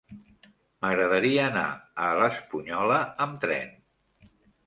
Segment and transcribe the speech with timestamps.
[0.83, 1.65] M'agradaria anar
[2.05, 3.77] a l'Espunyola amb tren.